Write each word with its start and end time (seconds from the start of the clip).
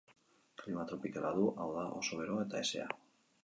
Klima 0.61 0.85
tropikala 0.93 1.31
du, 1.37 1.45
hau 1.65 1.69
da, 1.77 1.87
oso 2.03 2.21
beroa 2.23 2.47
eta 2.51 2.63
hezea. 2.67 2.93